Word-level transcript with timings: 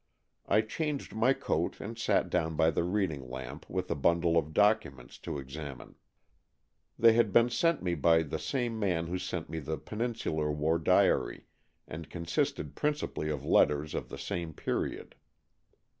I 0.47 0.61
changed 0.61 1.13
my 1.13 1.33
coat 1.33 1.79
and 1.79 1.95
sat 1.95 2.31
down 2.31 2.55
by 2.55 2.71
the 2.71 2.83
reading 2.83 3.29
lamp 3.29 3.69
with 3.69 3.91
a 3.91 3.93
bundle 3.93 4.35
of 4.35 4.51
documents 4.51 5.19
to 5.19 5.37
examine. 5.37 5.93
They 6.97 7.13
had 7.13 7.31
been 7.31 7.51
sent 7.51 7.83
me 7.83 7.93
by 7.93 8.23
the 8.23 8.39
same 8.39 8.79
man 8.79 9.05
who 9.05 9.19
sent 9.19 9.47
me 9.47 9.59
the 9.59 9.77
Peninsular 9.77 10.51
War 10.51 10.79
Diary, 10.79 11.45
and 11.87 12.09
consisted 12.09 12.73
princi 12.73 13.13
pally 13.13 13.29
of 13.29 13.45
letters 13.45 13.93
of 13.93 14.09
the 14.09 14.17
same 14.17 14.55
period. 14.55 15.13